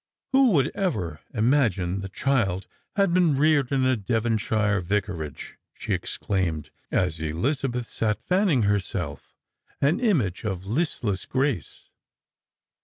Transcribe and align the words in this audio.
"Who 0.31 0.49
would 0.53 0.71
ever 0.73 1.21
imagine 1.31 2.01
the 2.01 2.09
child 2.09 2.65
had 2.95 3.13
been 3.13 3.37
reared 3.37 3.71
in 3.71 3.85
a 3.85 3.95
Devonshire 3.95 4.81
vicarage!" 4.81 5.57
she 5.75 5.93
exclaimed, 5.93 6.71
as 6.89 7.19
Elizabeth 7.19 7.87
sat 7.87 8.19
fanning 8.23 8.63
herself, 8.63 9.35
an 9.79 9.99
image 9.99 10.43
of 10.43 10.65
listless 10.65 11.25
grace. 11.25 11.87